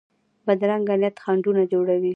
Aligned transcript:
بدرنګه 0.45 0.95
نیت 1.01 1.15
خنډونه 1.23 1.63
جوړوي 1.71 2.09